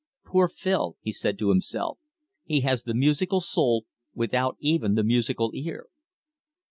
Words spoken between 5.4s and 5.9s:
ear!"